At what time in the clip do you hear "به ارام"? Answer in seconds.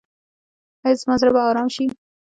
1.35-1.67